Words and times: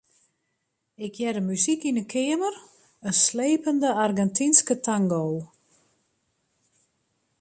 Ik 1.05 1.13
hearde 1.19 1.41
muzyk 1.49 1.81
yn 1.89 1.99
in 2.01 2.09
keamer, 2.13 2.55
in 3.07 3.15
slepende 3.25 3.89
Argentynske 4.05 4.75
tango. 4.85 5.25